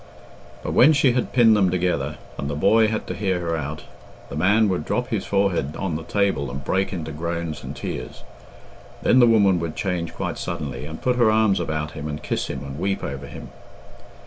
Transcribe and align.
But 0.63 0.73
when 0.73 0.93
she 0.93 1.11
had 1.11 1.31
pinned 1.31 1.55
them 1.55 1.69
together, 1.69 2.17
and 2.35 2.49
the 2.49 2.55
boy 2.55 2.87
had 2.87 3.05
to 3.05 3.13
hear 3.13 3.39
her 3.39 3.55
out, 3.55 3.83
the 4.29 4.35
man 4.35 4.67
would 4.67 4.83
drop 4.83 5.09
his 5.09 5.27
forehead 5.27 5.75
on 5.75 5.95
the 5.95 6.01
table 6.01 6.49
and 6.49 6.63
break 6.63 6.91
into 6.91 7.11
groans 7.11 7.63
and 7.63 7.75
tears. 7.75 8.23
Then 9.03 9.19
the 9.19 9.27
woman 9.27 9.59
would 9.59 9.75
change 9.75 10.15
quite 10.15 10.39
suddenly, 10.39 10.85
and 10.87 11.03
put 11.03 11.17
her 11.17 11.29
arms 11.29 11.59
about 11.59 11.91
him 11.91 12.07
and 12.07 12.23
kiss 12.23 12.47
him 12.47 12.63
and 12.63 12.79
weep 12.79 13.03
over 13.03 13.27
him. 13.27 13.49